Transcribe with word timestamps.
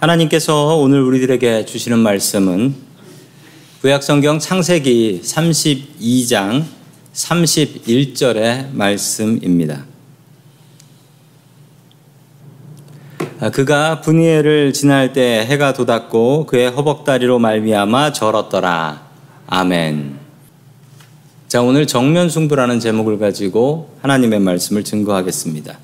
하나님께서 0.00 0.76
오늘 0.76 1.02
우리들에게 1.02 1.64
주시는 1.64 1.98
말씀은 1.98 2.72
구약성경 3.80 4.38
창세기 4.38 5.22
32장 5.24 6.62
31절의 7.12 8.72
말씀입니다. 8.74 9.86
아, 13.40 13.50
그가 13.50 14.00
분이엘을 14.00 14.72
지날 14.72 15.12
때 15.12 15.44
해가 15.44 15.72
돋았고 15.72 16.46
그의 16.46 16.70
허벅다리로 16.70 17.40
말미암아 17.40 18.12
절었더라. 18.12 19.02
아멘. 19.48 20.16
자, 21.48 21.60
오늘 21.60 21.88
정면 21.88 22.30
승부라는 22.30 22.78
제목을 22.78 23.18
가지고 23.18 23.96
하나님의 24.02 24.38
말씀을 24.38 24.84
증거하겠습니다. 24.84 25.76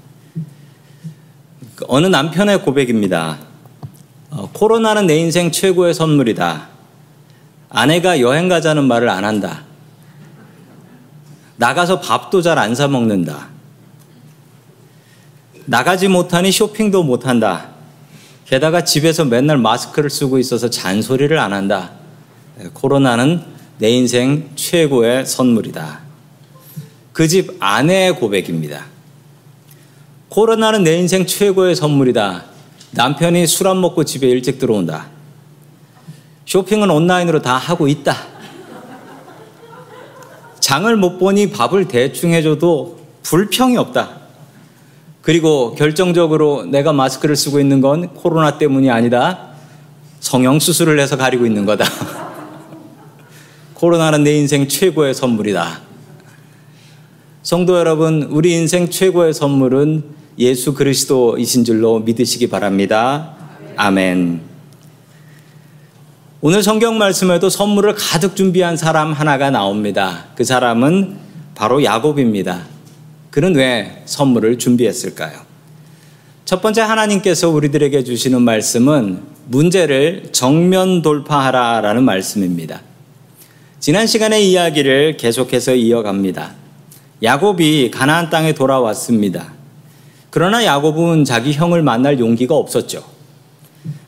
어느 1.89 2.07
남편의 2.07 2.63
고백입니다. 2.63 3.54
어, 4.37 4.51
코로나는 4.53 5.07
내 5.07 5.17
인생 5.17 5.53
최고의 5.53 5.95
선물이다. 5.95 6.69
아내가 7.71 8.19
여행 8.21 8.49
가자는 8.49 8.83
말을 8.85 9.09
안 9.09 9.25
한다. 9.25 9.63
나가서 11.57 12.01
밥도 12.01 12.43
잘 12.43 12.59
안 12.59 12.75
사 12.75 12.89
먹는다. 12.89 13.49
나가지 15.67 16.09
못하니 16.09 16.51
쇼핑도 16.51 17.05
못 17.05 17.27
한다. 17.27 17.69
게다가 18.45 18.83
집에서 18.85 19.25
맨날 19.25 19.57
마스크를 19.57 20.11
쓰고 20.11 20.39
있어서 20.41 20.69
잔소리를 20.69 21.39
안 21.39 21.53
한다. 21.53 21.93
네, 22.59 22.69
코로나는 22.73 23.41
내 23.79 23.91
인생 23.91 24.51
최고의 24.57 25.27
선물이다. 25.27 26.01
그 27.13 27.29
집 27.29 27.57
아내의 27.61 28.17
고백입니다. 28.17 28.85
코로나는 30.29 30.83
내 30.83 30.97
인생 30.99 31.25
최고의 31.25 31.77
선물이다. 31.77 32.54
남편이 32.95 33.47
술 33.49 33.67
안 33.67 33.81
먹고 33.81 34.05
집에 34.05 34.29
일찍 34.29 34.59
들어온다. 34.59 35.07
쇼핑은 36.47 36.91
온라인으로 36.91 37.43
다 37.43 37.57
하고 37.57 37.89
있다. 37.89 38.17
장을 40.61 40.97
못 40.97 41.19
보니 41.19 41.51
밥을 41.51 41.89
대충 41.89 42.33
해줘도 42.33 42.99
불평이 43.23 43.77
없다. 43.77 44.21
그리고 45.23 45.75
결정적으로 45.75 46.65
내가 46.67 46.93
마스크를 46.93 47.35
쓰고 47.35 47.59
있는 47.59 47.81
건 47.81 48.15
코로나 48.15 48.59
때문이 48.59 48.91
아니다. 48.91 49.49
성형수술을 50.21 51.01
해서 51.01 51.17
가리고 51.17 51.47
있는 51.47 51.67
거다. 51.67 51.85
코로나는 53.75 54.23
내 54.23 54.37
인생 54.37 54.69
최고의 54.69 55.15
선물이다. 55.15 55.81
성도 57.43 57.77
여러분, 57.77 58.23
우리 58.31 58.53
인생 58.53 58.89
최고의 58.89 59.35
선물은 59.35 60.05
예수 60.39 60.75
그리스도이신 60.75 61.65
줄로 61.65 62.01
믿으시기 62.01 62.49
바랍니다. 62.49 63.37
아멘. 63.77 64.41
오늘 66.41 66.63
성경 66.63 66.99
말씀에도 66.99 67.49
선물을 67.49 67.95
가득 67.95 68.37
준비한 68.37 68.77
사람 68.77 69.13
하나가 69.13 69.51
나옵니다. 69.51 70.27
그 70.35 70.45
사람은 70.45 71.17
바로 71.55 71.83
야곱입니다. 71.83 72.67
그는 73.31 73.55
왜 73.55 74.03
선물을 74.05 74.59
준비했을까요? 74.59 75.41
첫 76.45 76.61
번째 76.61 76.83
하나님께서 76.83 77.49
우리들에게 77.49 78.05
주시는 78.05 78.43
말씀은 78.43 79.23
문제를 79.47 80.29
정면 80.33 81.01
돌파하라라는 81.01 82.03
말씀입니다. 82.03 82.83
지난 83.81 84.07
시간의 84.07 84.51
이야기를 84.51 85.17
계속해서 85.17 85.75
이어갑니다. 85.75 86.55
야곱이 87.23 87.91
가나안 87.91 88.29
땅에 88.29 88.53
돌아왔습니다. 88.53 89.54
그러나 90.35 90.65
야곱은 90.65 91.25
자기 91.25 91.53
형을 91.53 91.83
만날 91.85 92.19
용기가 92.19 92.57
없었죠. 92.57 93.05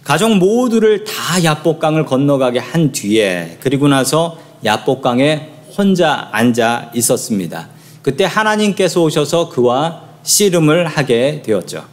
가족 0.02 0.36
모두를 0.38 1.04
다 1.04 1.44
야복강을 1.44 2.04
건너가게 2.04 2.58
한 2.58 2.90
뒤에 2.90 3.58
그리고 3.60 3.86
나서 3.86 4.36
야복강에 4.64 5.52
혼자 5.78 6.28
앉아 6.32 6.90
있었습니다. 6.96 7.68
그때 8.02 8.24
하나님께서 8.24 9.04
오셔서 9.04 9.50
그와 9.50 10.02
씨름을 10.24 10.88
하게 10.88 11.42
되었죠. 11.46 11.84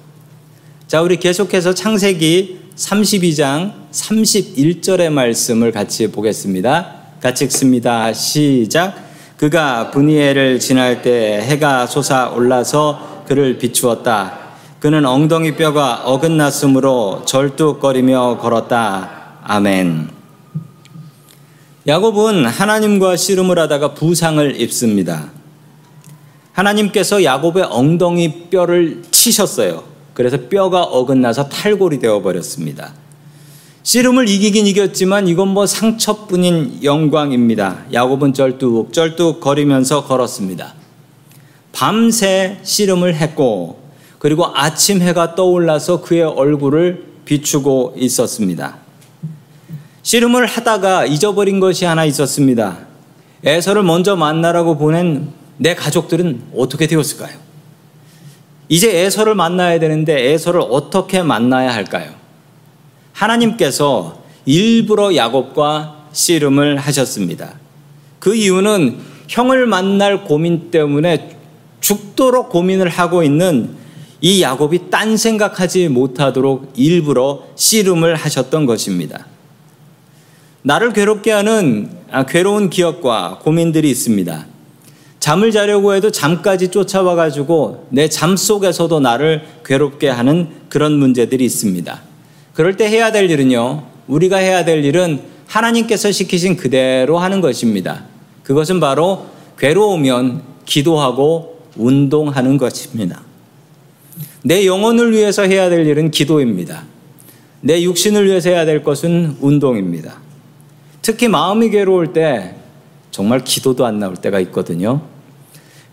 자, 0.87 1.03
우리 1.03 1.17
계속해서 1.17 1.75
창세기 1.75 2.59
32장 2.75 3.73
31절의 3.91 5.11
말씀을 5.11 5.71
같이 5.71 6.07
보겠습니다. 6.07 6.91
같이 7.21 7.43
읽습니다. 7.43 8.11
시작. 8.13 8.95
그가 9.37 9.91
분이엘을 9.91 10.59
지날 10.59 11.03
때 11.03 11.39
해가 11.43 11.85
솟아 11.85 12.29
올라서 12.29 13.12
그를 13.25 13.57
비추었다. 13.57 14.39
그는 14.79 15.05
엉덩이 15.05 15.55
뼈가 15.55 16.01
어긋났으므로 16.03 17.23
절뚝거리며 17.25 18.39
걸었다. 18.39 19.09
아멘. 19.43 20.09
야곱은 21.87 22.45
하나님과 22.45 23.17
씨름을 23.17 23.59
하다가 23.59 23.93
부상을 23.93 24.59
입습니다. 24.59 25.29
하나님께서 26.53 27.23
야곱의 27.23 27.63
엉덩이 27.63 28.49
뼈를 28.49 29.03
치셨어요. 29.11 29.83
그래서 30.13 30.37
뼈가 30.49 30.83
어긋나서 30.83 31.49
탈골이 31.49 31.99
되어 31.99 32.21
버렸습니다. 32.21 32.93
씨름을 33.83 34.29
이기긴 34.29 34.67
이겼지만 34.67 35.27
이건 35.27 35.49
뭐 35.49 35.65
상처뿐인 35.65 36.83
영광입니다. 36.83 37.85
야곱은 37.91 38.33
쩔뚝쩔뚝 38.33 39.41
거리면서 39.41 40.05
걸었습니다. 40.05 40.82
밤새 41.73 42.59
씨름을 42.63 43.15
했고 43.15 43.81
그리고 44.19 44.45
아침 44.55 45.01
해가 45.01 45.35
떠올라서 45.35 46.01
그의 46.01 46.21
얼굴을 46.21 47.03
비추고 47.25 47.95
있었습니다. 47.97 48.77
씨름을 50.03 50.45
하다가 50.45 51.05
잊어버린 51.05 51.59
것이 51.59 51.83
하나 51.83 52.05
있었습니다. 52.05 52.77
에서를 53.43 53.83
먼저 53.83 54.15
만나라고 54.15 54.77
보낸 54.77 55.29
내 55.57 55.75
가족들은 55.75 56.43
어떻게 56.55 56.87
되었을까요? 56.87 57.37
이제 58.69 58.99
에서를 58.99 59.35
만나야 59.35 59.79
되는데 59.79 60.31
에서를 60.31 60.61
어떻게 60.61 61.21
만나야 61.21 61.73
할까요? 61.73 62.13
하나님께서 63.13 64.23
일부러 64.45 65.15
야곱과 65.15 66.07
씨름을 66.11 66.77
하셨습니다. 66.77 67.55
그 68.19 68.35
이유는 68.35 68.99
형을 69.27 69.65
만날 69.67 70.23
고민 70.23 70.71
때문에 70.71 71.32
죽도록 71.83 72.49
고민을 72.49 72.87
하고 72.87 73.23
있는 73.23 73.71
이 74.21 74.41
야곱이 74.41 74.89
딴 74.89 75.17
생각하지 75.17 75.89
못하도록 75.89 76.71
일부러 76.77 77.43
씨름을 77.55 78.15
하셨던 78.15 78.65
것입니다. 78.65 79.27
나를 80.61 80.93
괴롭게 80.93 81.31
하는 81.31 81.91
아, 82.09 82.25
괴로운 82.25 82.69
기억과 82.69 83.39
고민들이 83.43 83.89
있습니다. 83.91 84.45
잠을 85.19 85.51
자려고 85.51 85.93
해도 85.93 86.09
잠까지 86.09 86.69
쫓아와 86.69 87.15
가지고 87.15 87.85
내 87.89 88.07
잠 88.07 88.37
속에서도 88.37 89.01
나를 89.01 89.43
괴롭게 89.65 90.07
하는 90.07 90.47
그런 90.69 90.93
문제들이 90.93 91.43
있습니다. 91.43 92.01
그럴 92.53 92.77
때 92.77 92.87
해야 92.87 93.11
될 93.11 93.29
일은요. 93.29 93.83
우리가 94.07 94.37
해야 94.37 94.63
될 94.63 94.85
일은 94.85 95.21
하나님께서 95.47 96.13
시키신 96.13 96.55
그대로 96.55 97.17
하는 97.17 97.41
것입니다. 97.41 98.05
그것은 98.43 98.79
바로 98.79 99.25
괴로우면 99.59 100.43
기도하고 100.65 101.52
운동하는 101.75 102.57
것입니다. 102.57 103.21
내 104.43 104.65
영혼을 104.65 105.11
위해서 105.11 105.43
해야 105.43 105.69
될 105.69 105.85
일은 105.87 106.11
기도입니다. 106.11 106.83
내 107.61 107.81
육신을 107.81 108.25
위해서 108.25 108.49
해야 108.49 108.65
될 108.65 108.83
것은 108.83 109.37
운동입니다. 109.39 110.15
특히 111.01 111.27
마음이 111.27 111.69
괴로울 111.69 112.13
때 112.13 112.55
정말 113.11 113.43
기도도 113.43 113.85
안 113.85 113.99
나올 113.99 114.15
때가 114.15 114.39
있거든요. 114.41 115.01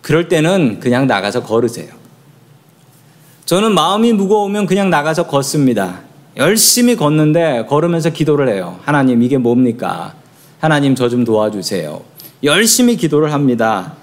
그럴 0.03 0.29
때는 0.29 0.81
그냥 0.81 1.06
나가서 1.06 1.43
걸으세요. 1.43 1.88
저는 3.44 3.75
마음이 3.75 4.12
무거우면 4.12 4.67
그냥 4.67 4.91
나가서 4.91 5.26
걷습니다. 5.26 6.00
열심히 6.37 6.97
걷는데 6.97 7.67
걸으면서 7.69 8.11
기도를 8.11 8.49
해요. 8.49 8.79
하나님, 8.83 9.23
이게 9.23 9.37
뭡니까? 9.38 10.15
하나님, 10.61 10.94
저 10.94 11.09
좀 11.09 11.25
도와주세요. 11.25 12.00
열심히 12.44 12.97
기도를 12.97 13.33
합니다. 13.33 13.94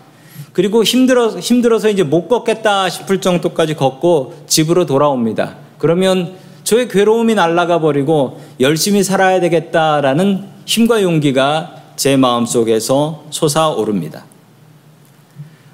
그리고 0.57 0.83
힘들어, 0.83 1.37
힘들어서 1.37 1.87
이제 1.87 2.01
못 2.01 2.27
걷겠다 2.27 2.89
싶을 2.89 3.21
정도까지 3.21 3.75
걷고 3.75 4.45
집으로 4.47 4.87
돌아옵니다. 4.87 5.55
그러면 5.77 6.33
저의 6.63 6.87
괴로움이 6.87 7.35
날아가 7.35 7.79
버리고 7.79 8.41
열심히 8.59 9.03
살아야 9.03 9.39
되겠다라는 9.39 10.45
힘과 10.65 11.03
용기가 11.03 11.75
제 11.95 12.17
마음 12.17 12.47
속에서 12.47 13.25
솟아오릅니다. 13.29 14.25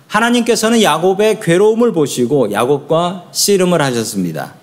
하나님께서는 0.08 0.82
야곱의 0.82 1.40
괴로움을 1.40 1.94
보시고 1.94 2.52
야곱과 2.52 3.28
씨름을 3.32 3.82
하셨습니다. 3.82 4.54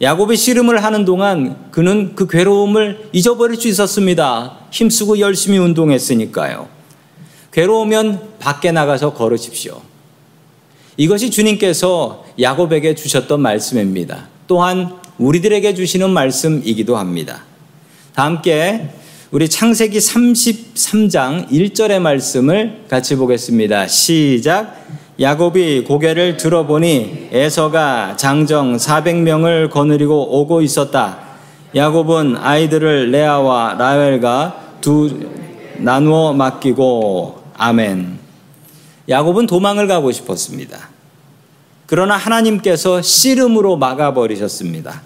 야곱이 0.00 0.36
씨름을 0.36 0.84
하는 0.84 1.04
동안 1.04 1.56
그는 1.72 2.14
그 2.14 2.28
괴로움을 2.28 3.08
잊어버릴 3.12 3.60
수 3.60 3.66
있었습니다. 3.66 4.58
힘쓰고 4.70 5.18
열심히 5.18 5.58
운동했으니까요. 5.58 6.81
괴로우면 7.52 8.38
밖에 8.38 8.72
나가서 8.72 9.12
걸으십시오. 9.12 9.80
이것이 10.96 11.30
주님께서 11.30 12.24
야곱에게 12.40 12.94
주셨던 12.94 13.40
말씀입니다. 13.40 14.28
또한 14.46 14.96
우리들에게 15.18 15.74
주시는 15.74 16.10
말씀이기도 16.10 16.96
합니다. 16.96 17.44
다 18.14 18.24
함께 18.24 18.88
우리 19.30 19.48
창세기 19.48 19.98
33장 19.98 21.48
1절의 21.48 22.00
말씀을 22.00 22.84
같이 22.88 23.16
보겠습니다. 23.16 23.86
시작. 23.86 24.82
야곱이 25.20 25.84
고개를 25.84 26.36
들어보니 26.36 27.28
에서가 27.32 28.16
장정 28.16 28.76
400명을 28.76 29.70
거느리고 29.70 30.40
오고 30.40 30.62
있었다. 30.62 31.20
야곱은 31.74 32.36
아이들을 32.36 33.10
레아와 33.10 33.76
라헬과 33.78 34.76
두 34.80 35.30
나누어 35.78 36.32
맡기고 36.32 37.41
아멘. 37.62 38.18
야곱은 39.08 39.46
도망을 39.46 39.86
가고 39.86 40.10
싶었습니다. 40.10 40.88
그러나 41.86 42.16
하나님께서 42.16 43.02
씨름으로 43.02 43.76
막아버리셨습니다. 43.76 45.02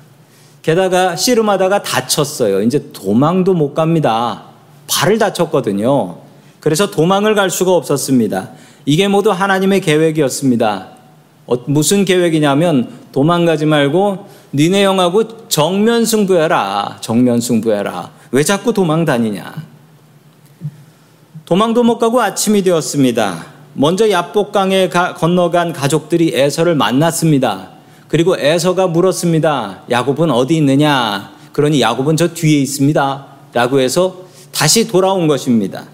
게다가 0.63 1.17
씨름하다가 1.17 1.83
다쳤어요. 1.83 2.63
이제 2.63 2.91
도망도 2.95 3.53
못 3.53 3.75
갑니다. 3.75 4.45
발을 4.89 5.19
다쳤거든요. 5.19 6.19
그래서 6.61 6.91
도망을 6.91 7.35
갈 7.35 7.51
수가 7.51 7.73
없었습니다. 7.73 8.53
이게 8.87 9.07
모두 9.07 9.31
하나님의 9.33 9.83
계획이었습니다. 9.83 10.89
어, 11.47 11.57
무슨 11.67 12.07
계획이냐면 12.07 12.91
도망가지 13.13 13.67
말고 13.67 14.29
니네 14.55 14.83
형하고 14.83 15.49
정면 15.49 16.07
승부해라. 16.07 16.99
정면 17.03 17.39
승부해라. 17.39 18.11
왜 18.31 18.43
자꾸 18.43 18.73
도망 18.73 19.05
다니냐? 19.05 19.76
도망도 21.47 21.85
못 21.85 21.99
가고 21.99 22.21
아침이 22.21 22.63
되었습니다. 22.63 23.47
먼저 23.75 24.11
야복강에 24.11 24.89
건너간 24.89 25.73
가족들이 25.73 26.33
에서를 26.35 26.75
만났습니다. 26.75 27.71
그리고 28.09 28.37
에서가 28.37 28.89
물었습니다. 28.89 29.83
야곱은 29.89 30.33
어디 30.33 30.57
있느냐? 30.57 31.31
그러니 31.53 31.81
야곱은 31.81 32.17
저 32.17 32.35
뒤에 32.35 32.61
있습니다. 32.63 33.27
라고 33.53 33.79
해서 33.79 34.25
다시 34.51 34.89
돌아온 34.89 35.29
것입니다. 35.29 35.85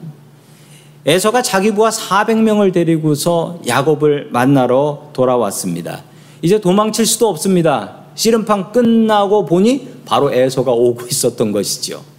에서가 1.05 1.43
자기 1.43 1.75
부하 1.75 1.91
400명을 1.91 2.73
데리고서 2.73 3.59
야곱을 3.67 4.29
만나러 4.31 5.11
돌아왔습니다. 5.13 6.03
이제 6.41 6.63
도망칠 6.63 7.05
수도 7.05 7.29
없습니다. 7.29 7.97
씨름판 8.15 8.73
끝나고 8.73 9.45
보니 9.45 9.89
바로 10.07 10.33
에서가 10.33 10.73
오고 10.73 11.09
있었던 11.11 11.53
것이죠. 11.53 12.12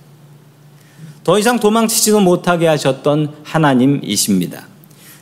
더 1.23 1.39
이상 1.39 1.57
도망치지도 1.59 2.19
못하게 2.19 2.67
하셨던 2.67 3.33
하나님이십니다. 3.43 4.67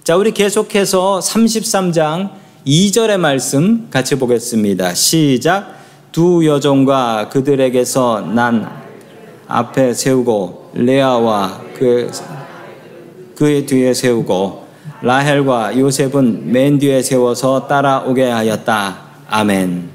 자, 0.03 0.17
우리 0.17 0.31
계속해서 0.31 1.20
33장 1.20 2.31
2절의 2.65 3.17
말씀 3.17 3.88
같이 3.91 4.15
보겠습니다. 4.15 4.96
시작. 4.96 5.79
두 6.12 6.46
여종과 6.46 7.29
그들에게서 7.29 8.31
난 8.34 8.67
앞에 9.48 9.93
세우고 9.93 10.72
레아와 10.74 11.62
그 11.77 12.10
그의 13.36 13.65
뒤에 13.65 13.93
세우고 13.93 14.65
라헬과 15.03 15.77
요셉은 15.77 16.51
맨 16.51 16.79
뒤에 16.79 17.01
세워서 17.03 17.67
따라오게 17.67 18.24
하였다. 18.24 18.98
아멘. 19.29 19.89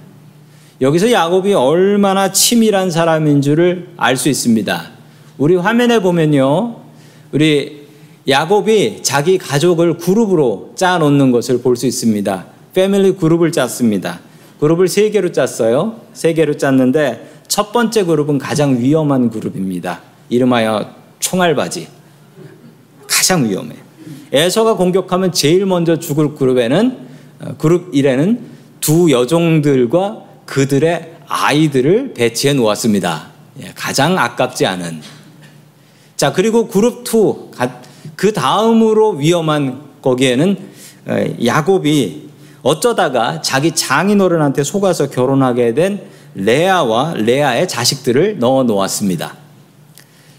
여기서 0.81 1.11
야곱이 1.11 1.55
얼마나 1.55 2.31
치밀한 2.31 2.91
사람인 2.91 3.43
줄을 3.43 3.89
알 3.97 4.17
수 4.17 4.29
있습니다. 4.29 4.96
우리 5.38 5.57
화면에 5.57 6.00
보면요. 6.00 6.76
우리 7.33 7.87
야곱이 8.28 9.02
자기 9.02 9.38
가족을 9.38 9.99
그룹으로 9.99 10.73
짜 10.75 10.99
놓는 10.99 11.31
것을 11.31 11.62
볼 11.62 11.76
수 11.76 11.87
있습니다. 11.87 12.47
패밀리 12.75 13.12
그룹을 13.12 13.52
짰습니다. 13.52 14.21
그룹을 14.61 14.88
세 14.88 15.11
개로 15.11 15.33
짰어요. 15.33 16.00
세 16.12 16.33
개로 16.35 16.57
짰는데 16.57 17.43
첫 17.49 17.73
번째 17.73 18.05
그룹은 18.05 18.38
가장 18.38 18.78
위험한 18.81 19.31
그룹입니다. 19.31 20.00
이름하여 20.28 20.90
총알바지. 21.21 21.88
가장 23.09 23.49
위험해. 23.49 23.76
에서가 24.33 24.75
공격하면 24.75 25.33
제일 25.33 25.66
먼저 25.66 25.99
죽을 25.99 26.35
그룹에는 26.35 27.07
어, 27.40 27.55
그룹 27.59 27.93
1에는 27.93 28.40
두 28.81 29.11
여종들과 29.11 30.23
그들의 30.47 31.16
아이들을 31.28 32.14
배치해 32.14 32.55
놓았습니다. 32.55 33.28
예, 33.62 33.73
가장 33.75 34.19
아깝지 34.19 34.66
않은. 34.66 35.16
자, 36.17 36.33
그리고 36.33 36.69
그룹 36.69 37.05
2, 37.07 37.53
그 38.17 38.33
다음으로 38.33 39.11
위험한 39.11 39.81
거기에는 40.03 40.57
어, 41.07 41.25
야곱이 41.45 42.31
어쩌다가 42.63 43.43
자기 43.43 43.73
장인어른한테 43.73 44.65
속아서 44.65 45.09
결혼하게 45.11 45.75
된 45.75 46.03
레아와 46.35 47.15
레아의 47.15 47.69
자식들을 47.69 48.39
넣어 48.39 48.65
놓았습니다. 48.65 49.35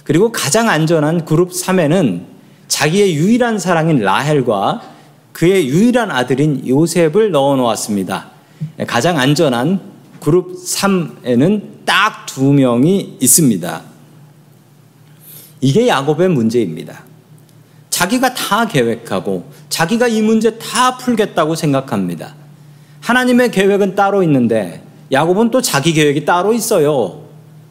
그리고 0.04 0.32
가장 0.32 0.70
안전한 0.70 1.26
그룹 1.26 1.52
3에는 1.52 2.24
자기의 2.68 3.16
유일한 3.16 3.60
사랑인 3.60 4.00
라헬과 4.00 4.82
그의 5.32 5.68
유일한 5.68 6.12
아들인 6.12 6.68
요셉을 6.68 7.32
넣어 7.32 7.56
놓았습니다. 7.56 8.32
가장 8.88 9.18
안전한 9.18 9.80
그룹 10.20 10.56
3에는 10.56 11.86
딱 11.86 12.28
두 12.38 12.54
명이 12.54 13.18
있습니다. 13.20 13.82
이게 15.62 15.88
야곱의 15.88 16.30
문제입니다. 16.30 17.04
자기가 17.90 18.34
다 18.34 18.68
계획하고 18.68 19.50
자기가 19.70 20.08
이 20.08 20.22
문제 20.22 20.58
다 20.60 20.98
풀겠다고 20.98 21.56
생각합니다. 21.56 22.36
하나님의 23.02 23.52
계획은 23.52 23.96
따로 23.96 24.22
있는데 24.24 24.84
야곱은 25.12 25.52
또 25.52 25.62
자기 25.62 25.94
계획이 25.94 26.26
따로 26.26 26.54
있어요. 26.54 27.24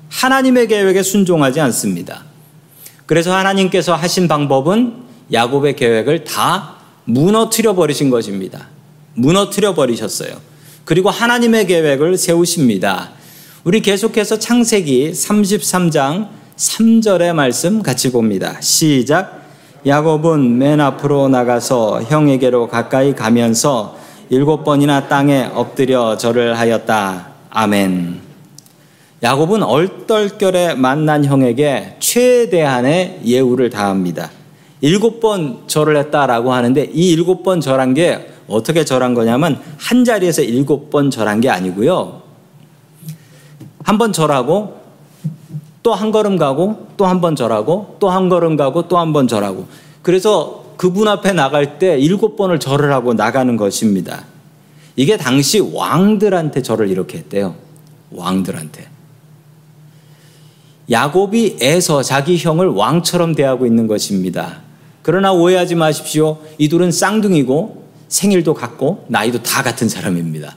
하나님의 0.08 0.68
계획에 0.68 1.02
순종하지 1.02 1.60
않습니다. 1.60 2.24
그래서 3.06 3.34
하나님께서 3.34 3.94
하신 3.94 4.26
방법은 4.28 5.04
야곱의 5.32 5.76
계획을 5.76 6.24
다 6.24 6.76
무너뜨려 7.04 7.74
버리신 7.74 8.10
것입니다. 8.10 8.68
무너뜨려 9.14 9.74
버리셨어요. 9.74 10.36
그리고 10.84 11.10
하나님의 11.10 11.66
계획을 11.66 12.16
세우십니다. 12.16 13.10
우리 13.64 13.80
계속해서 13.80 14.38
창세기 14.38 15.12
33장 15.12 16.28
3절의 16.56 17.34
말씀 17.34 17.82
같이 17.82 18.10
봅니다. 18.10 18.58
시작. 18.60 19.42
야곱은 19.86 20.58
맨 20.58 20.80
앞으로 20.80 21.28
나가서 21.28 22.02
형에게로 22.04 22.68
가까이 22.68 23.14
가면서 23.14 23.96
일곱 24.30 24.64
번이나 24.64 25.06
땅에 25.08 25.50
엎드려 25.54 26.16
절을 26.16 26.58
하였다. 26.58 27.28
아멘. 27.50 28.20
야곱은 29.22 29.62
얼떨결에 29.62 30.74
만난 30.74 31.24
형에게 31.24 31.96
최대한의 32.00 33.20
예우를 33.24 33.70
다합니다. 33.70 34.30
일곱 34.80 35.20
번 35.20 35.60
절을 35.66 35.96
했다라고 35.96 36.52
하는데 36.52 36.90
이 36.92 37.10
일곱 37.10 37.42
번 37.42 37.60
절한 37.60 37.94
게 37.94 38.30
어떻게 38.48 38.84
절한 38.84 39.14
거냐면 39.14 39.60
한 39.78 40.04
자리에서 40.04 40.42
일곱 40.42 40.90
번 40.90 41.10
절한 41.10 41.40
게 41.40 41.50
아니고요. 41.50 42.22
한 43.84 43.98
번 43.98 44.12
절하고 44.12 44.75
또 45.86 45.94
한 45.94 46.10
걸음 46.10 46.36
가고 46.36 46.88
또 46.96 47.06
한 47.06 47.20
번 47.20 47.36
절하고 47.36 47.94
또 48.00 48.10
한 48.10 48.28
걸음 48.28 48.56
가고 48.56 48.88
또 48.88 48.98
한 48.98 49.12
번 49.12 49.28
절하고 49.28 49.68
그래서 50.02 50.64
그분 50.76 51.06
앞에 51.06 51.32
나갈 51.32 51.78
때 51.78 51.96
일곱 51.96 52.34
번을 52.36 52.58
절을 52.58 52.92
하고 52.92 53.14
나가는 53.14 53.56
것입니다. 53.56 54.24
이게 54.96 55.16
당시 55.16 55.60
왕들한테 55.60 56.62
절을 56.62 56.90
이렇게 56.90 57.18
했대요. 57.18 57.54
왕들한테. 58.10 58.88
야곱이 60.90 61.58
애서 61.62 62.02
자기 62.02 62.36
형을 62.36 62.66
왕처럼 62.66 63.36
대하고 63.36 63.64
있는 63.64 63.86
것입니다. 63.86 64.62
그러나 65.02 65.32
오해하지 65.32 65.76
마십시오. 65.76 66.38
이 66.58 66.68
둘은 66.68 66.90
쌍둥이고 66.90 67.84
생일도 68.08 68.54
같고 68.54 69.04
나이도 69.06 69.44
다 69.44 69.62
같은 69.62 69.88
사람입니다. 69.88 70.56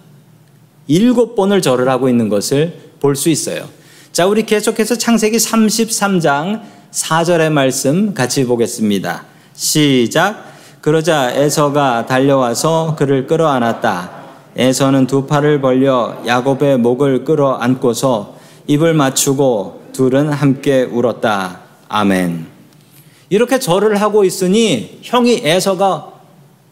일곱 0.88 1.36
번을 1.36 1.62
절을 1.62 1.88
하고 1.88 2.10
있는 2.10 2.30
것을 2.30 2.90
볼 3.00 3.16
수 3.16 3.30
있어요. 3.30 3.78
자, 4.20 4.28
우리 4.28 4.46
계속해서 4.46 4.98
창세기 4.98 5.38
33장 5.38 6.60
4절의 6.92 7.54
말씀 7.54 8.14
같이 8.14 8.44
보겠습니다. 8.44 9.24
시작. 9.54 10.44
그러자 10.82 11.32
에서가 11.32 12.06
달려와서 12.06 12.98
그를 13.00 13.28
끌어안았다. 13.28 14.12
에서는 14.58 15.08
두 15.08 15.26
팔을 15.26 15.62
벌려 15.62 16.22
야곱의 16.28 16.80
목을 16.80 17.24
끌어안고서 17.24 18.36
입을 18.68 18.94
맞추고 18.94 19.84
둘은 19.94 20.34
함께 20.34 20.84
울었다. 20.84 21.62
아멘. 21.88 22.46
이렇게 23.30 23.58
절을 23.58 24.02
하고 24.02 24.26
있으니 24.26 25.00
형이 25.02 25.44
에서가 25.46 26.12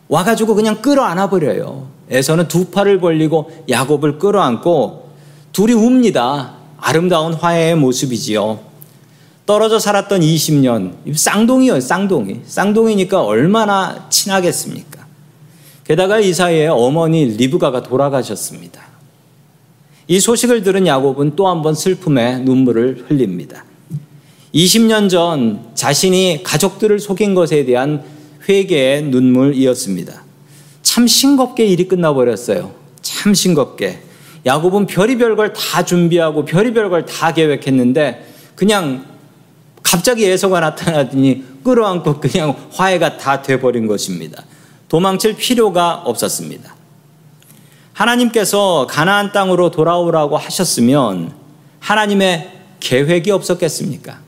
와가지고 0.10 0.54
그냥 0.54 0.82
끌어안아 0.82 1.30
버려요. 1.30 1.88
에서는 2.10 2.50
두 2.50 2.66
팔을 2.66 3.00
벌리고 3.00 3.50
야곱을 3.70 4.20
끌어안고 4.20 5.12
둘이 5.54 5.72
웁니다. 5.76 6.57
아름다운 6.80 7.34
화해의 7.34 7.76
모습이지요. 7.76 8.60
떨어져 9.46 9.80
살았던 9.80 10.22
20년, 10.22 10.94
쌍둥이요, 11.16 11.80
쌍둥이. 11.80 12.42
쌍둥이니까 12.46 13.24
얼마나 13.24 14.08
친하겠습니까? 14.10 15.06
게다가 15.86 16.20
이 16.20 16.34
사이에 16.34 16.68
어머니 16.68 17.26
리브가가 17.26 17.84
돌아가셨습니다. 17.84 18.82
이 20.10 20.20
소식을 20.20 20.64
들은 20.64 20.86
야곱은 20.88 21.36
또 21.36 21.48
한 21.48 21.62
번 21.62 21.74
슬픔에 21.76 22.40
눈물을 22.40 23.06
흘립니다. 23.08 23.64
20년 24.54 25.10
전 25.10 25.70
자신이 25.76 26.42
가족들을 26.44 27.00
속인 27.00 27.36
것에 27.36 27.66
대한 27.66 28.04
회개의 28.48 29.04
눈물이었습니다. 29.04 30.24
참 30.82 31.08
싱겁게 31.08 31.66
일이 31.66 31.88
끝나버렸어요. 31.88 32.72
참 33.02 33.34
싱겁게. 33.34 34.00
야곱은 34.48 34.88
별의별 34.88 35.36
걸 35.36 35.54
다 35.54 35.84
준비하고 35.86 36.46
별의별 36.46 36.90
걸 36.90 37.06
다 37.06 37.34
계획했는데 37.34 38.26
그냥 38.56 39.06
갑자기 39.84 40.24
예서가 40.24 40.60
나타나더니 40.60 41.44
끌어안고 41.64 42.20
그냥 42.20 42.56
화해가 42.74 43.18
다 43.18 43.42
돼버린 43.42 43.88
것입니다. 43.88 44.44
도망칠 44.90 45.36
필요가 45.36 45.96
없었습니다. 45.96 46.76
하나님께서 47.94 48.88
가나안 48.90 49.32
땅으로 49.32 49.72
돌아오라고 49.72 50.38
하셨으면 50.38 51.34
하나님의 51.80 52.52
계획이 52.80 53.32
없었겠습니까? 53.32 54.20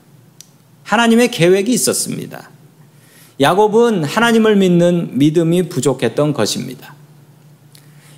하나님의 0.84 1.32
계획이 1.32 1.72
있었습니다. 1.72 2.50
야곱은 3.40 4.04
하나님을 4.04 4.56
믿는 4.58 5.18
믿음이 5.18 5.70
부족했던 5.70 6.34
것입니다. 6.34 6.96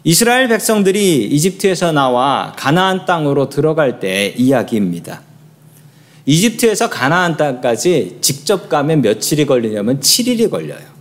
이스라엘 0.03 0.47
백성들이 0.47 1.25
이집트에서 1.25 1.91
나와 1.91 2.53
가나안 2.57 3.05
땅으로 3.05 3.49
들어갈 3.49 3.99
때 3.99 4.33
이야기입니다. 4.35 5.21
이집트에서 6.25 6.89
가나안 6.89 7.37
땅까지 7.37 8.17
직접 8.21 8.67
가면 8.69 9.01
며칠이 9.01 9.45
걸리냐면 9.45 9.99
7일이 9.99 10.49
걸려요. 10.49 10.91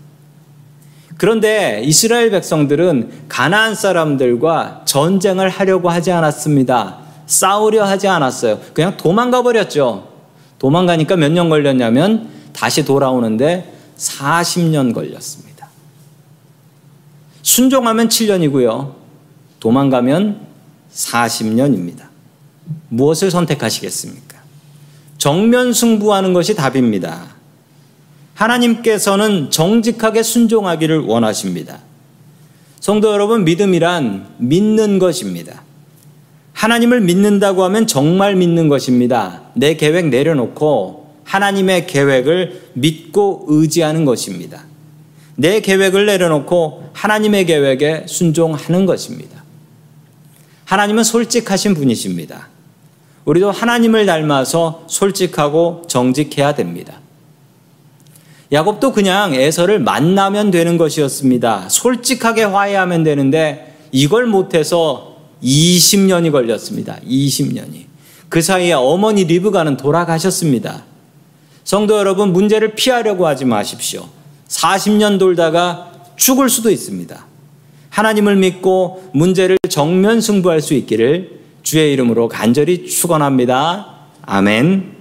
그런데 1.17 1.83
이스라엘 1.85 2.31
백성들은 2.31 3.27
가나안 3.29 3.75
사람들과 3.75 4.83
전쟁을 4.87 5.49
하려고 5.51 5.91
하지 5.91 6.11
않았습니다. 6.13 6.99
싸우려 7.27 7.85
하지 7.85 8.09
않았어요. 8.09 8.61
그냥 8.73 8.97
도망가 8.97 9.43
버렸죠. 9.43 10.09
도망가니까 10.59 11.17
몇 11.17 11.31
년 11.33 11.49
걸렸냐면 11.49 12.29
다시 12.53 12.85
돌아오는데 12.85 13.73
40년 13.97 14.95
걸렸습니다. 14.95 15.50
순종하면 17.43 18.09
7년이고요. 18.09 18.95
도망가면 19.61 20.47
40년입니다. 20.93 22.09
무엇을 22.89 23.31
선택하시겠습니까? 23.31 24.39
정면 25.19 25.73
승부하는 25.73 26.33
것이 26.33 26.55
답입니다. 26.55 27.35
하나님께서는 28.35 29.51
정직하게 29.51 30.23
순종하기를 30.23 31.01
원하십니다. 31.01 31.81
성도 32.81 33.13
여러분, 33.13 33.45
믿음이란 33.45 34.37
믿는 34.39 34.99
것입니다. 34.99 35.63
하나님을 36.55 37.03
믿는다고 37.03 37.65
하면 37.65 37.87
정말 37.87 38.35
믿는 38.37 38.69
것입니다. 38.69 39.43
내 39.55 39.77
계획 39.77 40.09
내려놓고 40.09 41.15
하나님의 41.25 41.87
계획을 41.87 42.71
믿고 42.75 43.45
의지하는 43.49 44.05
것입니다. 44.05 44.65
내 45.41 45.61
계획을 45.61 46.05
내려놓고 46.05 46.91
하나님의 46.93 47.47
계획에 47.47 48.05
순종하는 48.07 48.85
것입니다. 48.85 49.43
하나님은 50.67 51.03
솔직하신 51.03 51.73
분이십니다. 51.73 52.49
우리도 53.25 53.51
하나님을 53.51 54.05
닮아서 54.05 54.85
솔직하고 54.87 55.85
정직해야 55.89 56.55
됩니다. 56.55 57.01
야곱도 58.53 58.93
그냥 58.93 59.33
에서를 59.33 59.79
만나면 59.79 60.51
되는 60.51 60.77
것이었습니다. 60.77 61.71
솔직하게 61.71 62.43
화해하면 62.43 63.03
되는데 63.03 63.79
이걸 63.93 64.27
못해서 64.27 65.17
20년이 65.43 66.33
걸렸습니다. 66.33 66.99
20년이. 67.09 67.87
그 68.29 68.43
사이에 68.43 68.75
어머니 68.75 69.25
리브가는 69.25 69.79
돌아가셨습니다. 69.79 70.85
성도 71.65 71.97
여러분, 71.97 72.35
문제를 72.35 72.75
피하려고 72.75 73.27
하지 73.27 73.47
마십시오. 73.47 74.20
40년 74.51 75.19
돌다가 75.19 75.93
죽을 76.17 76.51
수도 76.51 76.71
있습니다. 76.71 77.27
하나님을 77.89 78.37
믿고 78.37 79.11
문제를 79.15 79.57
정면 79.69 80.21
승부할 80.21 80.61
수 80.61 80.75
있기를 80.75 81.41
주의 81.63 81.93
이름으로 81.93 82.29
간절히 82.29 82.87
축원합니다. 82.87 83.87
아멘. 84.23 85.01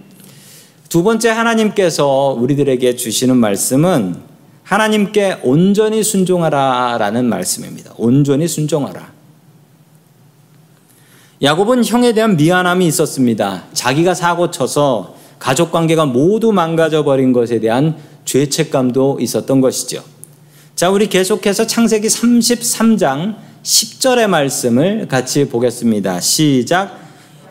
두 0.88 1.04
번째 1.04 1.30
하나님께서 1.30 2.36
우리들에게 2.40 2.96
주시는 2.96 3.38
말씀은 3.38 4.16
하나님께 4.64 5.40
온전히 5.44 6.04
순종하라라는 6.04 7.26
말씀입니다. 7.26 7.94
온전히 7.98 8.48
순종하라. 8.48 9.12
야곱은 11.42 11.86
형에 11.86 12.14
대한 12.14 12.36
미안함이 12.38 12.86
있었습니다. 12.88 13.64
자기가 13.74 14.14
사고 14.14 14.52
쳐서 14.52 15.16
가족 15.40 15.72
관계가 15.72 16.06
모두 16.06 16.52
망가져 16.52 17.04
버린 17.04 17.34
것에 17.34 17.60
대한 17.60 17.96
죄책감도 18.30 19.18
있었던 19.22 19.60
것이죠. 19.60 20.04
자, 20.76 20.90
우리 20.92 21.08
계속해서 21.08 21.66
창세기 21.66 22.08
33장 22.08 23.36
10절의 23.64 24.28
말씀을 24.28 25.08
같이 25.08 25.50
보겠습니다. 25.50 26.20
시작. 26.20 27.00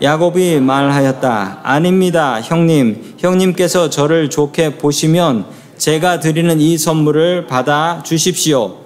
야곱이 0.01 0.61
말하였다. 0.61 1.61
아닙니다. 1.65 2.41
형님. 2.41 3.17
형님께서 3.19 3.91
저를 3.91 4.31
좋게 4.31 4.79
보시면 4.79 5.47
제가 5.77 6.21
드리는 6.21 6.61
이 6.61 6.79
선물을 6.79 7.49
받아 7.49 8.03
주십시오. 8.05 8.77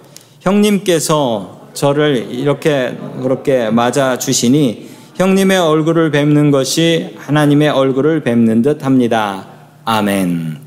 형님께서 0.40 1.68
저를 1.74 2.28
이렇게 2.30 2.96
그렇게 3.22 3.70
맞아 3.70 4.18
주시니 4.18 4.90
형님의 5.16 5.58
얼굴을 5.58 6.10
뵙는 6.10 6.50
것이 6.50 7.14
하나님의 7.18 7.68
얼굴을 7.68 8.22
뵙는 8.24 8.62
듯 8.62 8.84
합니다. 8.84 9.46
아멘. 9.84 10.61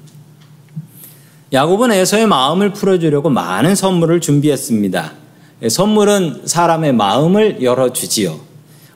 야곱은 1.55 1.93
에서의 1.93 2.27
마음을 2.27 2.74
풀어주려고 2.74 3.29
많은 3.29 3.75
선물을 3.75 4.19
준비했습니다. 4.19 5.13
선물은 5.69 6.41
사람의 6.43 6.91
마음을 6.91 7.63
열어주지요. 7.63 8.38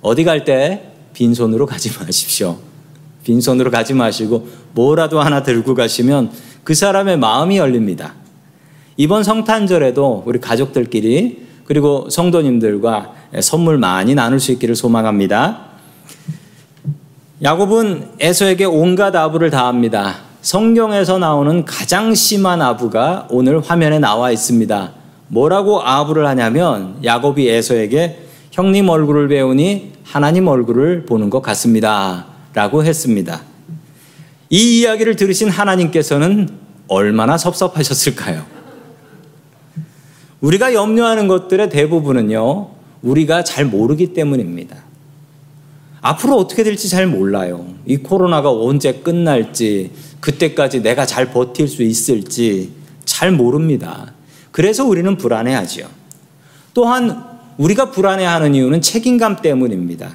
어디 0.01 0.25
갈 0.25 0.43
때 0.43 0.91
빈손으로 1.13 1.65
가지 1.65 1.89
마십시오. 1.97 2.57
빈손으로 3.23 3.71
가지 3.71 3.93
마시고 3.93 4.49
뭐라도 4.73 5.21
하나 5.21 5.41
들고 5.41 5.73
가시면 5.73 6.31
그 6.65 6.75
사람의 6.75 7.17
마음이 7.17 7.57
열립니다. 7.57 8.15
이번 8.97 9.23
성탄절에도 9.23 10.23
우리 10.25 10.41
가족들끼리 10.41 11.47
그리고 11.63 12.09
성도님들과 12.09 13.13
선물 13.39 13.77
많이 13.77 14.15
나눌 14.15 14.41
수 14.41 14.51
있기를 14.51 14.75
소망합니다. 14.75 15.61
야곱은 17.41 18.15
에서에게 18.19 18.65
온갖 18.65 19.15
아부를 19.15 19.49
다합니다. 19.49 20.28
성경에서 20.41 21.17
나오는 21.19 21.65
가장 21.65 22.15
심한 22.15 22.61
아부가 22.61 23.27
오늘 23.29 23.59
화면에 23.59 23.99
나와 23.99 24.31
있습니다. 24.31 24.91
뭐라고 25.27 25.81
아부를 25.81 26.25
하냐면 26.27 26.97
야곱이 27.03 27.47
에서에게 27.49 28.25
형님 28.51 28.89
얼굴을 28.89 29.27
배우니 29.27 29.93
하나님 30.03 30.47
얼굴을 30.47 31.05
보는 31.05 31.29
것 31.29 31.41
같습니다. 31.41 32.25
라고 32.53 32.83
했습니다. 32.83 33.41
이 34.49 34.79
이야기를 34.79 35.15
들으신 35.15 35.49
하나님께서는 35.49 36.49
얼마나 36.87 37.37
섭섭하셨을까요? 37.37 38.43
우리가 40.41 40.73
염려하는 40.73 41.27
것들의 41.27 41.69
대부분은요, 41.69 42.69
우리가 43.03 43.43
잘 43.43 43.65
모르기 43.65 44.13
때문입니다. 44.13 44.77
앞으로 46.01 46.37
어떻게 46.37 46.63
될지 46.63 46.89
잘 46.89 47.07
몰라요. 47.07 47.65
이 47.85 47.97
코로나가 47.97 48.51
언제 48.51 48.93
끝날지, 48.93 49.91
그때까지 50.19 50.81
내가 50.81 51.05
잘 51.05 51.31
버틸 51.31 51.67
수 51.67 51.83
있을지 51.83 52.71
잘 53.05 53.31
모릅니다. 53.31 54.13
그래서 54.51 54.85
우리는 54.85 55.17
불안해하지요. 55.17 55.87
또한 56.73 57.23
우리가 57.57 57.91
불안해하는 57.91 58.55
이유는 58.55 58.81
책임감 58.81 59.41
때문입니다. 59.41 60.11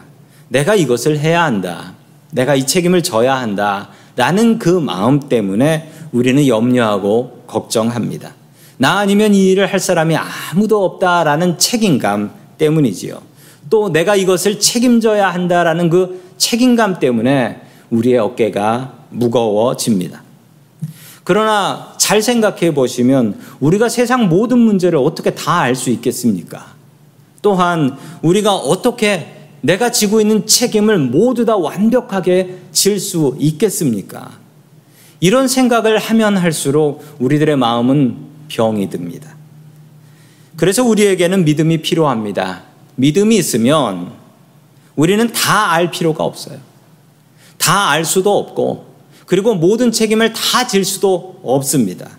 내가 0.48 0.74
이것을 0.74 1.18
해야 1.18 1.44
한다. 1.44 1.94
내가 2.30 2.54
이 2.54 2.66
책임을 2.66 3.02
져야 3.02 3.37
한다. 3.37 3.90
라는 4.16 4.59
그 4.59 4.68
마음 4.68 5.28
때문에 5.28 5.90
우리는 6.12 6.46
염려하고 6.46 7.44
걱정합니다. 7.46 8.32
나 8.78 8.98
아니면 8.98 9.35
이 9.35 9.50
일을 9.50 9.66
할 9.66 9.80
사람이 9.80 10.16
아무도 10.16 10.85
없다라는 10.85 11.59
책임감 11.59 12.30
때문이지요. 12.59 13.20
또 13.70 13.90
내가 13.90 14.16
이것을 14.16 14.61
책임져야 14.61 15.29
한다라는 15.31 15.90
그 15.90 16.22
책임감 16.37 16.98
때문에 17.00 17.61
우리의 17.90 18.18
어깨가 18.18 18.92
무거워집니다. 19.11 20.22
그러나 21.24 21.94
잘 21.96 22.20
생각해 22.20 22.74
보시면 22.74 23.38
우리가 23.61 23.88
세상 23.88 24.29
모든 24.29 24.59
문제를 24.59 24.98
어떻게 24.98 25.31
다 25.35 25.62
알 25.62 25.74
수 25.74 25.90
있겠습니까? 25.90 26.74
또한 27.40 27.96
우리가 28.22 28.55
어떻게 28.55 29.48
내가 29.62 29.90
지고 29.90 30.20
있는 30.20 30.46
책임을 30.46 30.98
모두 30.98 31.44
다 31.46 31.57
완벽하게 31.57 32.59
질 32.72 33.00
수 33.00 33.37
있겠습니까? 33.38 34.33
이런 35.20 35.48
생각을 35.48 35.96
하면 35.98 36.37
할수록 36.37 37.03
우리들의 37.18 37.57
마음은 37.57 38.16
병이 38.48 38.90
듭니다. 38.90 39.35
그래서 40.57 40.85
우리에게는 40.85 41.44
믿음이 41.46 41.79
필요합니다. 41.79 42.62
믿음이 42.96 43.37
있으면 43.37 44.12
우리는 44.96 45.33
다 45.33 45.72
알 45.72 45.90
필요가 45.90 46.24
없어요. 46.24 46.59
다 47.59 47.88
알 47.90 48.04
수도 48.04 48.37
없고, 48.38 48.94
그리고 49.26 49.54
모든 49.54 49.90
책임을 49.90 50.33
다 50.33 50.66
질 50.66 50.85
수도 50.85 51.40
없습니다. 51.42 52.11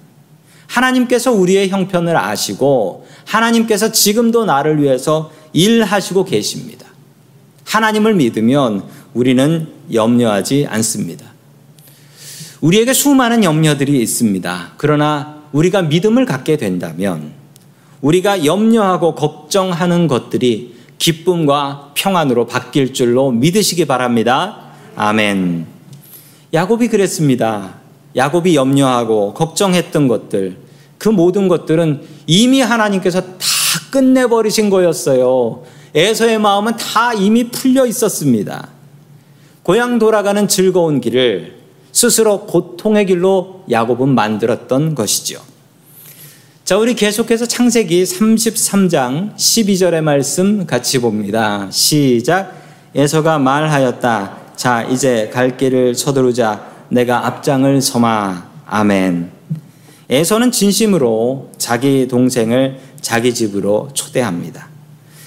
하나님께서 0.68 1.32
우리의 1.32 1.70
형편을 1.70 2.18
아시고, 2.18 3.08
하나님께서 3.26 3.92
지금도 3.92 4.46
나를 4.46 4.82
위해서 4.82 5.32
일하시고 5.54 6.26
계십니다. 6.26 6.88
하나님을 7.66 8.16
믿으면 8.16 8.84
우리는 9.14 9.68
염려하지 9.94 10.68
않습니다. 10.70 11.26
우리에게 12.62 12.94
수많은 12.94 13.44
염려들이 13.44 14.02
있습니다. 14.02 14.74
그러나 14.78 15.44
우리가 15.52 15.84
믿음을 15.84 16.26
갖게 16.26 16.58
된다면 16.58 17.34
우리가 18.06 18.46
염려하고 18.46 19.16
걱정하는 19.16 20.08
것들이 20.08 20.76
기쁨과 21.00 21.94
평안으로 21.96 22.46
바뀔 22.46 22.94
줄로 22.94 23.32
믿으시기 23.32 23.86
바랍니다. 23.86 24.58
아멘. 24.96 25.66
야곱이 26.54 26.90
그랬습니다. 26.90 27.78
야곱이 28.16 28.56
염려하고 28.56 29.34
걱정했던 29.34 30.08
것들, 30.08 30.58
그 31.00 31.10
모든 31.10 31.48
것들은 31.48 32.04
이미 32.28 32.62
하나님께서 32.62 33.22
다 33.22 33.48
끝내버리신 33.90 34.70
거였어요. 34.70 35.64
에서의 35.96 36.38
마음은 36.38 36.78
다 36.78 37.14
이미 37.14 37.50
풀려 37.50 37.88
있었습니다. 37.88 38.70
고향 39.64 39.98
돌아가는 39.98 40.48
즐거운 40.48 41.02
길을 41.02 41.56
스스로 41.92 42.46
고통의 42.46 43.08
길로 43.08 43.64
야곱은 43.72 44.10
만들었던 44.10 44.94
것이죠. 44.94 45.55
자, 46.66 46.80
우리 46.80 46.96
계속해서 46.96 47.46
창세기 47.46 48.02
33장 48.06 49.36
12절의 49.36 50.02
말씀 50.02 50.66
같이 50.66 50.98
봅니다. 50.98 51.70
시작. 51.70 52.56
에서가 52.96 53.38
말하였다. 53.38 54.38
자, 54.56 54.82
이제 54.86 55.30
갈 55.32 55.58
길을 55.58 55.94
서두르자. 55.94 56.66
내가 56.90 57.28
앞장을 57.28 57.80
서마. 57.84 58.50
아멘. 58.66 59.30
에서는 60.10 60.52
진심으로 60.52 61.52
자기 61.60 62.08
동생을 62.08 62.80
자기 63.00 63.32
집으로 63.32 63.90
초대합니다. 63.94 64.68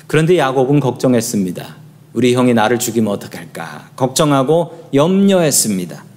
그런데 0.09 0.39
야곱은 0.39 0.81
걱정했습니다. 0.81 1.77
우리 2.15 2.35
형이 2.35 2.53
나를 2.53 2.81
죽이면 2.81 3.13
어떡할까? 3.13 3.91
걱정하고 3.95 4.89
염려했습니다. 4.93 6.08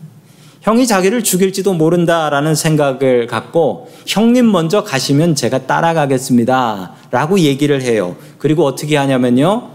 형이 0.62 0.86
자기를 0.86 1.24
죽일지도 1.24 1.74
모른다라는 1.74 2.54
생각을 2.54 3.26
갖고 3.26 3.90
형님 4.06 4.52
먼저 4.52 4.84
가시면 4.84 5.34
제가 5.34 5.66
따라가겠습니다. 5.66 6.94
라고 7.10 7.40
얘기를 7.40 7.82
해요. 7.82 8.16
그리고 8.38 8.66
어떻게 8.66 8.96
하냐면요. 8.96 9.70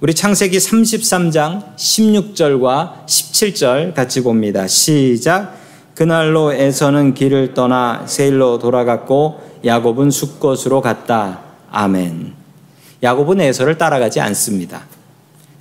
우리 0.00 0.12
창세기 0.14 0.58
33장 0.58 1.74
16절과 1.76 3.06
17절 3.06 3.94
같이 3.94 4.22
봅니다. 4.22 4.66
시작. 4.66 5.56
그날로 5.94 6.52
에서는 6.52 7.14
길을 7.14 7.54
떠나 7.54 8.02
세일로 8.06 8.58
돌아갔고 8.58 9.40
야곱은 9.64 10.10
숫곳으로 10.10 10.82
갔다. 10.82 11.40
아멘. 11.70 12.34
야곱은 13.02 13.40
에서를 13.40 13.78
따라가지 13.78 14.20
않습니다. 14.20 14.82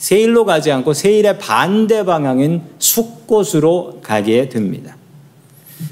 세일로 0.05 0.45
가지 0.45 0.71
않고 0.71 0.93
세일의 0.93 1.39
반대 1.39 2.05
방향인 2.05 2.61
숫곳으로 2.77 4.01
가게 4.03 4.49
됩니다. 4.49 4.95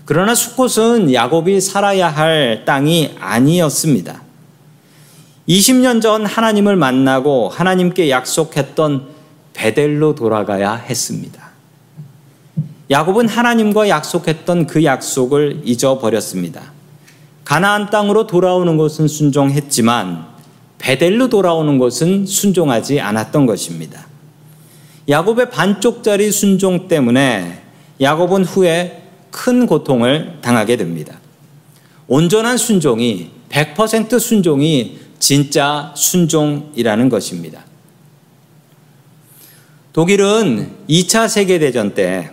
그러나 0.06 0.36
숫곳은 0.36 1.12
야곱이 1.12 1.60
살아야 1.60 2.10
할 2.10 2.62
땅이 2.63 3.15
아니었습니다. 3.19 4.21
20년 5.49 5.99
전 5.99 6.28
하나님을 6.28 6.76
만나고 6.76 7.49
하나님께 7.49 8.12
약속했던 8.12 9.08
베델로 9.54 10.13
돌아가야 10.13 10.76
했습니다. 10.76 11.49
야곱은 12.91 13.28
하나님과 13.28 13.89
약속했던 13.89 14.67
그 14.67 14.84
약속을 14.84 15.62
잊어버렸습니다. 15.63 16.62
가나안 17.45 17.89
땅으로 17.89 18.28
돌아오는 18.28 18.78
것은 18.78 19.08
순종했지만 19.08 20.33
베델로 20.84 21.30
돌아오는 21.30 21.78
것은 21.78 22.26
순종하지 22.26 23.00
않았던 23.00 23.46
것입니다. 23.46 24.06
야곱의 25.08 25.50
반쪽짜리 25.50 26.30
순종 26.30 26.89
때문에 26.89 27.62
야곱은 28.02 28.43
후에 28.43 29.02
큰 29.32 29.65
고통을 29.65 30.39
당하게 30.41 30.76
됩니다. 30.76 31.19
온전한 32.08 32.58
순종이 32.58 33.32
100% 33.50 34.19
순종이 34.19 35.00
진짜 35.19 35.93
순종이라는 35.96 37.08
것입니다. 37.08 37.63
독일은 39.93 40.69
2차 40.89 41.30
세계대전 41.30 41.93
때 41.93 42.32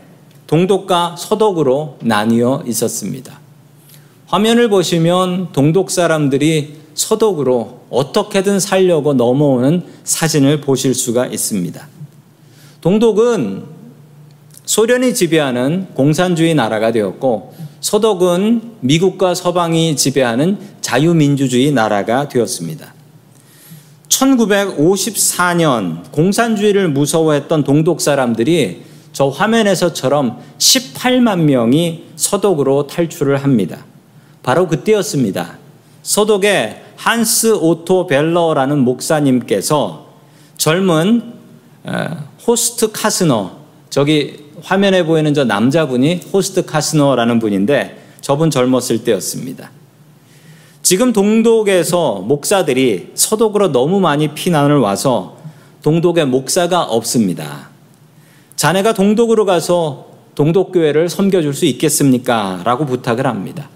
동독과 0.48 1.14
서독으로 1.16 1.98
나뉘어 2.02 2.64
있었습니다. 2.66 3.38
화면을 4.26 4.68
보시면 4.68 5.52
동독 5.52 5.92
사람들이 5.92 6.79
서독으로 7.00 7.80
어떻게든 7.90 8.60
살려고 8.60 9.14
넘어오는 9.14 9.84
사진을 10.04 10.60
보실 10.60 10.94
수가 10.94 11.26
있습니다. 11.26 11.88
동독은 12.80 13.64
소련이 14.64 15.14
지배하는 15.14 15.88
공산주의 15.94 16.54
나라가 16.54 16.92
되었고 16.92 17.54
서독은 17.80 18.76
미국과 18.80 19.34
서방이 19.34 19.96
지배하는 19.96 20.58
자유민주주의 20.80 21.72
나라가 21.72 22.28
되었습니다. 22.28 22.94
1954년 24.08 26.10
공산주의를 26.12 26.88
무서워했던 26.88 27.64
동독 27.64 28.00
사람들이 28.00 28.82
저 29.12 29.28
화면에서처럼 29.28 30.38
18만 30.58 31.40
명이 31.40 32.04
서독으로 32.16 32.86
탈출을 32.86 33.42
합니다. 33.42 33.84
바로 34.42 34.68
그때였습니다. 34.68 35.58
서독의 36.02 36.89
한스 37.00 37.54
오토 37.54 38.06
벨러라는 38.06 38.80
목사님께서 38.80 40.08
젊은 40.58 41.32
호스트 42.46 42.92
카스너 42.92 43.52
저기 43.88 44.50
화면에 44.62 45.06
보이는 45.06 45.32
저 45.32 45.44
남자분이 45.44 46.20
호스트 46.30 46.66
카스너라는 46.66 47.38
분인데 47.38 48.04
저분 48.20 48.50
젊었을 48.50 49.02
때였습니다. 49.02 49.70
지금 50.82 51.14
동독에서 51.14 52.16
목사들이 52.16 53.12
서독으로 53.14 53.72
너무 53.72 53.98
많이 53.98 54.34
피난을 54.34 54.76
와서 54.76 55.38
동독에 55.82 56.26
목사가 56.26 56.82
없습니다. 56.82 57.70
자네가 58.56 58.92
동독으로 58.92 59.46
가서 59.46 60.08
동독교회를 60.34 61.08
섬겨줄 61.08 61.54
수 61.54 61.64
있겠습니까? 61.64 62.60
라고 62.64 62.84
부탁을 62.84 63.26
합니다. 63.26 63.70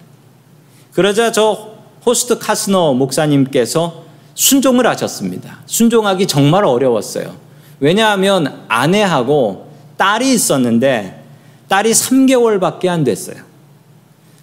그러자 0.93 1.33
저 1.33 1.74
호스트 2.05 2.39
카스너 2.39 2.95
목사님께서 2.95 4.05
순종을 4.35 4.87
하셨습니다. 4.87 5.59
순종하기 5.67 6.27
정말 6.27 6.65
어려웠어요. 6.65 7.35
왜냐하면 7.81 8.65
아내하고 8.69 9.69
딸이 9.97 10.33
있었는데 10.33 11.23
딸이 11.69 11.93
3개월밖에 11.93 12.89
안 12.89 13.05
됐어요. 13.05 13.37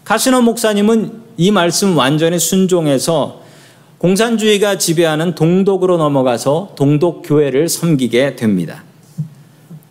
카스너 0.03 0.41
목사님은 0.41 1.21
이 1.37 1.51
말씀 1.51 1.97
완전히 1.97 2.39
순종해서 2.39 3.41
공산주의가 3.99 4.77
지배하는 4.77 5.35
동독으로 5.35 5.97
넘어가서 5.97 6.73
동독 6.75 7.21
교회를 7.23 7.69
섬기게 7.69 8.35
됩니다. 8.35 8.83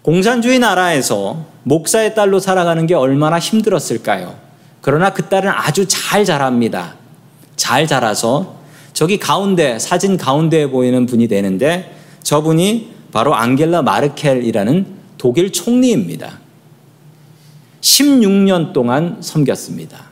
공산주의 0.02 0.58
나라에서 0.58 1.44
목사의 1.62 2.14
딸로 2.14 2.40
살아가는 2.40 2.86
게 2.86 2.94
얼마나 2.94 3.38
힘들었을까요? 3.38 4.34
그러나 4.80 5.12
그 5.12 5.28
딸은 5.28 5.50
아주 5.50 5.86
잘 5.86 6.24
자랍니다. 6.24 6.96
잘 7.60 7.86
자라서 7.86 8.56
저기 8.94 9.18
가운데 9.18 9.78
사진 9.78 10.16
가운데에 10.16 10.68
보이는 10.68 11.04
분이 11.04 11.28
되는데 11.28 11.94
저분이 12.22 12.90
바로 13.12 13.34
앙겔라 13.34 13.82
마르켈이라는 13.82 14.86
독일 15.18 15.52
총리입니다. 15.52 16.40
16년 17.82 18.72
동안 18.72 19.18
섬겼습니다. 19.20 20.06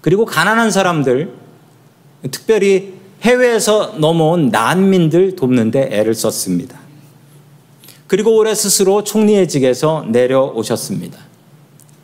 그리고 0.00 0.24
가난한 0.24 0.70
사람들, 0.70 1.34
특별히 2.30 2.94
해외에서 3.22 3.94
넘어온 3.98 4.50
난민들 4.50 5.34
돕는데 5.34 5.88
애를 5.90 6.14
썼습니다. 6.14 6.78
그리고 8.06 8.36
올해 8.36 8.54
스스로 8.54 9.02
총리의 9.02 9.48
직에서 9.48 10.06
내려오셨습니다. 10.10 11.18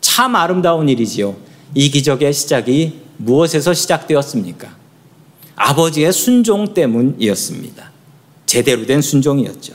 참 0.00 0.34
아름다운 0.34 0.88
일이지요. 0.88 1.49
이 1.74 1.90
기적의 1.90 2.32
시작이 2.32 3.00
무엇에서 3.16 3.74
시작되었습니까? 3.74 4.68
아버지의 5.56 6.12
순종 6.12 6.72
때문이었습니다. 6.74 7.90
제대로 8.46 8.86
된 8.86 9.00
순종이었죠. 9.00 9.74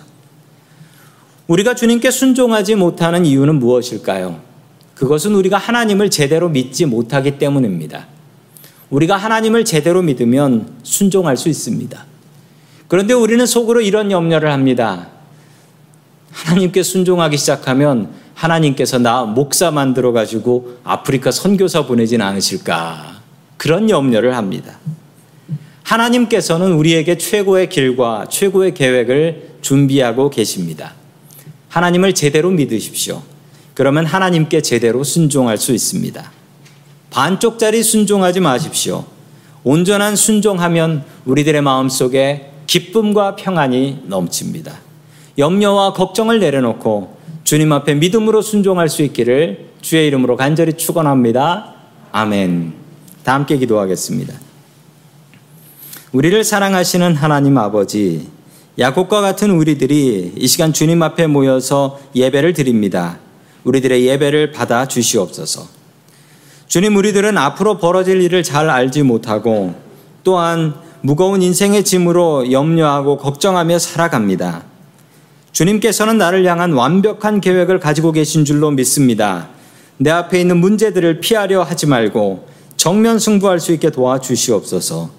우리가 1.48 1.76
주님께 1.76 2.10
순종하지 2.12 2.76
못하는 2.76 3.26
이유는 3.26 3.60
무엇일까요? 3.60 4.42
그것은 4.96 5.36
우리가 5.36 5.58
하나님을 5.58 6.10
제대로 6.10 6.50
믿지 6.50 6.86
못하기 6.86 7.38
때문입니다. 7.38 8.08
우리가 8.90 9.18
하나님을 9.18 9.66
제대로 9.66 10.02
믿으면 10.02 10.74
순종할 10.84 11.38
수 11.38 11.50
있습니다. 11.50 12.06
그런데 12.88 13.14
우리는 13.14 13.46
속으로 13.46 13.82
이런 13.82 14.12
염려를 14.12 14.52
합니다. 14.52 15.10
하나님께 16.32 16.84
순종하기 16.84 17.38
시작하면 17.38 18.10
하나님께서 18.36 19.00
나 19.00 19.24
목사 19.24 19.72
만들어 19.72 20.12
가지고 20.12 20.78
아프리카 20.84 21.32
선교사 21.32 21.86
보내진 21.88 22.22
않으실까? 22.22 23.22
그런 23.58 23.90
염려를 23.90 24.36
합니다. 24.36 24.78
하나님께서는 25.84 26.74
우리에게 26.74 27.18
최고의 27.18 27.70
길과 27.70 28.28
최고의 28.30 28.74
계획을 28.74 29.56
준비하고 29.62 30.30
계십니다. 30.30 30.94
하나님을 31.70 32.14
제대로 32.14 32.52
믿으십시오. 32.52 33.22
그러면 33.74 34.06
하나님께 34.06 34.62
제대로 34.62 35.04
순종할 35.04 35.58
수 35.58 35.74
있습니다. 35.74 36.32
반쪽짜리 37.12 37.84
순종하지 37.84 38.40
마십시오. 38.42 39.06
온전한 39.64 40.16
순종하면 40.16 41.04
우리들의 41.26 41.62
마음속에 41.62 42.52
기쁨과 42.68 43.36
평안이 43.36 44.04
넘칩니다. 44.08 44.80
염려와 45.38 45.94
걱정을 45.94 46.40
내려놓고 46.40 47.15
주님 47.46 47.72
앞에 47.72 47.94
믿음으로 47.94 48.42
순종할 48.42 48.90
수 48.90 49.04
있기를 49.04 49.68
주의 49.80 50.08
이름으로 50.08 50.36
간절히 50.36 50.74
축원합니다. 50.74 51.76
아멘. 52.12 52.74
다 53.24 53.36
함께 53.36 53.58
기도하겠습니다. 53.58 54.34
우리를 56.12 56.44
사랑하시는 56.44 57.16
하나님 57.16 57.60
아버지, 57.60 58.28
야곱과 58.80 59.22
같은 59.22 59.52
우리들이 59.52 60.34
이 60.36 60.48
시간 60.48 60.74
주님 60.74 61.04
앞에 61.04 61.28
모여서 61.28 62.00
예배를 62.16 62.54
드립니다. 62.54 63.20
우리들의 63.64 64.08
예배를 64.08 64.52
받아 64.52 64.88
주시옵소서. 64.88 65.68
주님, 66.68 66.96
우리들은 66.96 67.38
앞으로 67.38 67.78
벌어질 67.78 68.24
일을 68.24 68.42
잘 68.42 68.72
알지 68.72 69.04
못하고 69.04 69.76
또한 70.24 70.74
무거운 71.02 71.44
인생의 71.44 71.84
짐으로 71.84 72.52
염려하고 72.52 73.18
걱정하며 73.18 73.78
살아갑니다. 73.78 74.75
주님께서는 75.56 76.18
나를 76.18 76.46
향한 76.46 76.74
완벽한 76.74 77.40
계획을 77.40 77.80
가지고 77.80 78.12
계신 78.12 78.44
줄로 78.44 78.72
믿습니다. 78.72 79.48
내 79.96 80.10
앞에 80.10 80.42
있는 80.42 80.58
문제들을 80.58 81.22
피하려 81.22 81.64
하지 81.64 81.88
말고 81.88 82.46
정면 82.76 83.20
승부할 83.20 83.62
수 83.62 83.72
있게 83.72 83.90
도와주시옵소서. 83.90 85.10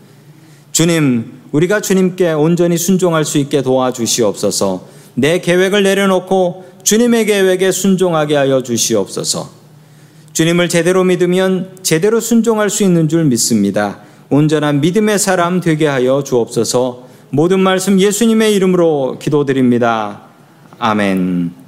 주님, 0.73 1.33
우리가 1.53 1.81
주님께 1.81 2.33
온전히 2.33 2.77
순종할 2.77 3.25
수 3.25 3.39
있게 3.39 3.63
도와주시옵소서. 3.63 4.85
내 5.15 5.41
계획을 5.41 5.83
내려놓고 5.83 6.67
주님의 6.83 7.25
계획에 7.25 7.73
순종하게 7.73 8.37
하여 8.37 8.63
주시옵소서. 8.63 9.49
주님을 10.35 10.69
제대로 10.69 11.03
믿으면 11.03 11.79
제대로 11.83 12.21
순종할 12.21 12.69
수 12.69 12.83
있는 12.83 13.09
줄 13.09 13.25
믿습니다. 13.25 14.01
온전한 14.29 14.83
믿음의 14.83 15.19
사람 15.19 15.63
되게 15.63 15.87
하여 15.87 16.23
주옵소서. 16.23 17.07
모든 17.31 17.59
말씀 17.59 17.99
예수님의 17.99 18.55
이름으로 18.55 19.19
기도드립니다. 19.19 20.26
아멘. 20.79 21.66